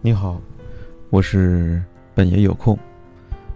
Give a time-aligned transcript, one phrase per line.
[0.00, 0.40] 你好，
[1.10, 1.82] 我是
[2.14, 2.78] 本爷有空，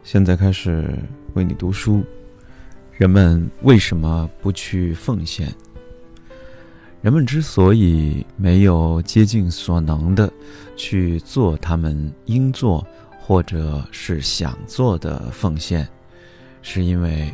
[0.02, 0.92] 现在开始
[1.34, 2.02] 为你读书。
[2.90, 5.48] 人们为什么不去奉献？
[7.00, 10.30] 人们之所以没有竭尽所能的
[10.74, 12.84] 去做他们应做
[13.20, 15.88] 或者是想做的奉献，
[16.60, 17.32] 是因为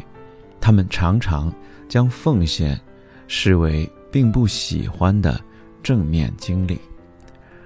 [0.60, 1.51] 他们常常
[1.88, 2.79] 将奉献
[3.27, 5.40] 视为并不喜欢的
[5.82, 6.79] 正面经历，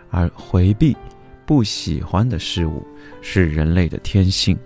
[0.08, 0.96] 而回避。
[1.52, 2.82] 不喜欢的事物
[3.20, 4.58] 是人类的天性。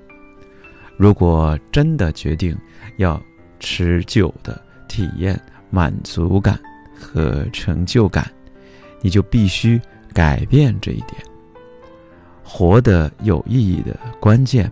[0.97, 2.57] 如果真的决定
[2.97, 3.21] 要
[3.59, 5.37] 持久的体验
[5.69, 6.57] 满足感
[6.97, 8.31] 和成就感，
[9.01, 9.81] 你就必须
[10.15, 11.15] 改变这一点。
[12.45, 14.71] 活得有意义的关键。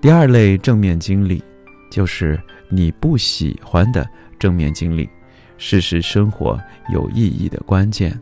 [0.00, 1.40] 第二类正面经历，
[1.92, 2.36] 就是
[2.68, 4.04] 你不喜欢的
[4.36, 5.08] 正面经历，
[5.58, 6.60] 是使生活
[6.92, 8.18] 有意义的关键。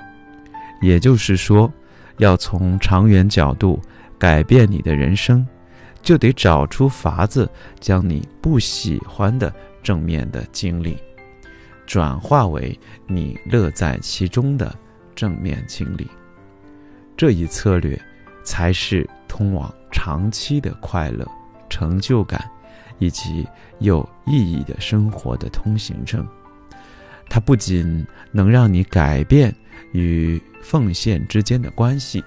[0.83, 1.73] 也就是说。
[2.19, 3.81] 要从长远角度
[4.19, 5.47] 改变你的人生，
[6.03, 7.49] 就得找出法子，
[7.81, 10.97] 将你不喜欢的正面的经历，
[11.87, 14.75] 转化为你乐在其中的
[15.15, 16.07] 正面经历。
[17.17, 18.01] 这一策略，
[18.45, 21.27] 才是通往长期的快乐、
[21.69, 22.49] 成就感
[22.99, 23.47] 以及
[23.79, 26.27] 有意义的生活的通行证。
[27.29, 29.55] 它不仅能让你改变
[29.93, 30.41] 与。
[30.63, 32.25] 奉献之间的关系，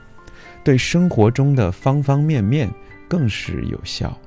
[0.63, 2.73] 对生活中的方方面面
[3.05, 4.17] 更是有效。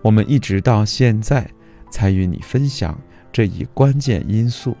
[0.00, 1.44] 我们一直到现在
[1.90, 2.96] 才与你分享
[3.32, 4.76] 这一关键因素，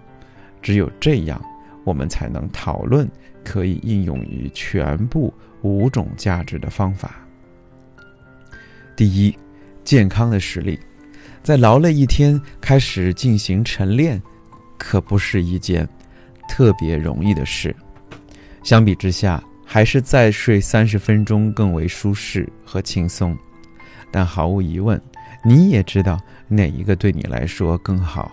[0.62, 1.44] 只有这样，
[1.82, 3.10] 我们才能讨论
[3.42, 7.16] 可以应用于全部五种价值的方法。
[8.94, 9.36] 第一，
[9.82, 10.78] 健康的实力，
[11.42, 14.22] 在劳累一天开始进行晨练，
[14.78, 15.88] 可不是一件
[16.48, 17.74] 特别容易的事。
[18.62, 23.36] 相比之下，还是再睡三十分钟更为舒适和轻松。
[24.10, 25.00] 但毫无疑问，
[25.44, 26.18] 你也知道
[26.48, 28.32] 哪一个对你来说更好。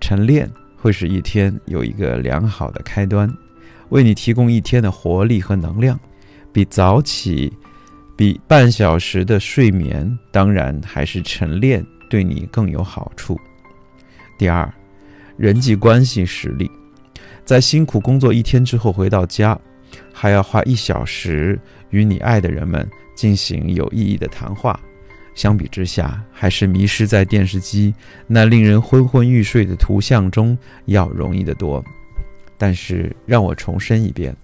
[0.00, 3.32] 晨练会使一天有一个良好的开端，
[3.90, 5.98] 为你提供一天的活力和能量，
[6.52, 7.52] 比早起、
[8.16, 13.38] 比半小时的睡眠，当然还是晨练对你更有好处。
[14.36, 14.68] 第二，
[15.36, 16.70] 人际关系实力。
[17.44, 19.58] 在辛苦工作一天之后回到家，
[20.12, 21.58] 还要花一小时
[21.90, 24.78] 与你爱的人们进行有意义的谈话，
[25.34, 27.94] 相比之下，还是迷失在电视机
[28.26, 31.84] 那令人昏昏欲睡的图像中要容易得多。
[32.56, 34.34] 但是，让我重申一遍，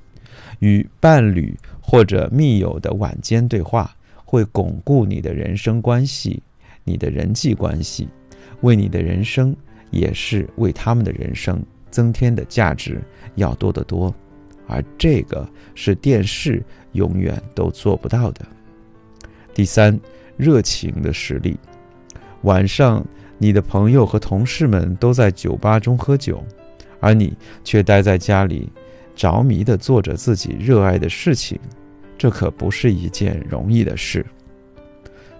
[0.58, 3.94] 与伴侣或者密友的晚间对话，
[4.24, 6.42] 会巩固你的人生关系、
[6.82, 8.08] 你的人际关系，
[8.62, 9.54] 为你的人生，
[9.92, 11.62] 也是为他们的人生。
[11.90, 13.00] 增添的价值
[13.34, 14.14] 要多得多，
[14.66, 16.62] 而这个是电视
[16.92, 18.44] 永远都做不到的。
[19.54, 19.98] 第三，
[20.36, 21.58] 热情的实力。
[22.42, 23.04] 晚上，
[23.38, 26.44] 你的朋友和同事们都在酒吧中喝酒，
[27.00, 28.70] 而你却待在家里，
[29.16, 31.58] 着迷地做着自己热爱的事情，
[32.16, 34.24] 这可不是一件容易的事。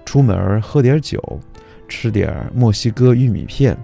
[0.04, 1.40] 出门喝点酒，
[1.86, 3.76] 吃点墨西哥玉米片，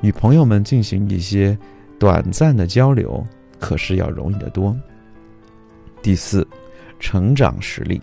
[0.00, 1.56] 与朋友们进行一些。
[1.98, 3.26] 短暂的交流
[3.58, 4.76] 可是要容易得多。
[6.00, 6.46] 第四，
[7.00, 8.00] 成长实力，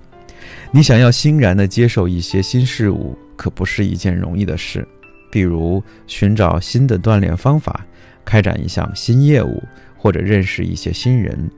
[0.72, 4.86] 你想要欣然的接受一些新事物，可不是一件容易的事。
[5.32, 7.86] 比如寻找新的锻炼方法，
[8.24, 9.64] 开展一项新业务，
[9.98, 11.50] 或者认识一些新人。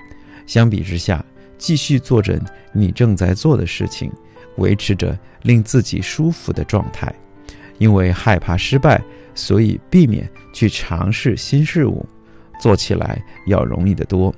[0.45, 1.23] 相比之下，
[1.57, 2.39] 继续做着
[2.71, 4.11] 你正在做的事情，
[4.57, 7.13] 维持着令自己舒服的状态，
[7.79, 9.01] 因为害怕失败，
[9.35, 12.05] 所以避免去尝试新事物。
[12.59, 14.33] 做起来要容易得多。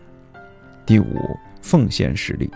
[0.86, 1.06] 第五，
[1.62, 2.50] 奉献实力，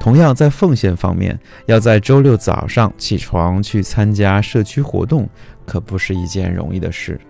[0.00, 5.28] 同样在奉献方面，要在周六早上起床去参加社区活动，
[5.64, 7.20] 可不是一件容易的事。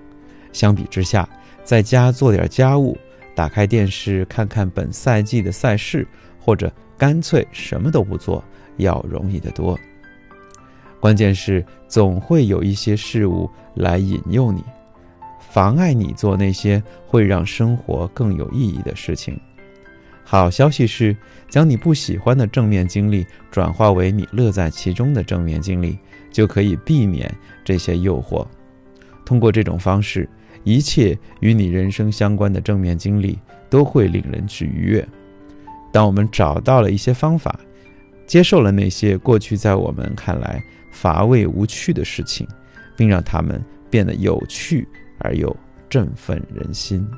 [0.53, 1.29] 相比之下，
[1.63, 2.97] 在家做点家务，
[3.35, 6.07] 打开电视看看本赛季的赛事，
[6.39, 8.43] 或者干脆什么都不做，
[8.79, 9.79] 要容易得多。
[10.99, 14.65] 关键是总会有一些事物来引诱你。
[15.49, 19.41] 妨碍你做那些会让生活更有意义的事情。
[20.23, 21.17] 好消息是，
[21.49, 25.99] 将你不喜欢的正面经历转化为你乐在其中的正面经历，
[26.31, 27.33] 就可以避免
[27.65, 28.47] 这些诱惑。
[29.25, 30.29] 通过这种方式，
[30.63, 33.39] 一切与你人生相关的正面经历
[33.69, 35.09] 都会令人去愉悦。
[35.91, 37.59] 当我们找到了一些方法，
[38.25, 42.47] 接受了那些过去在我们看来乏味无趣的事情，
[42.97, 43.61] 并让它们
[43.91, 44.87] 变得有趣。
[45.21, 45.55] 而又
[45.89, 47.09] 振奋人心。